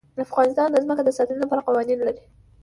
افغانستان 0.27 0.67
د 0.71 0.75
ځمکه 0.83 1.03
د 1.05 1.09
ساتنې 1.17 1.39
لپاره 1.43 1.65
قوانین 1.67 1.99
لري. 2.01 2.21